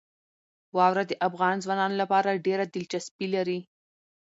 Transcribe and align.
واوره 0.77 1.03
د 1.07 1.13
افغان 1.27 1.55
ځوانانو 1.63 1.95
لپاره 2.01 2.41
ډېره 2.45 2.65
دلچسپي 2.73 3.27
لري. 3.35 3.59